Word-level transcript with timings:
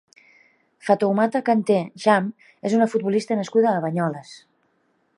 Fatoumata 0.87 1.41
Kanteh 1.51 1.83
Cham 2.05 2.33
és 2.71 2.77
una 2.81 2.91
futbolista 2.95 3.41
nascuda 3.43 3.75
a 3.75 3.85
Banyoles. 3.89 4.35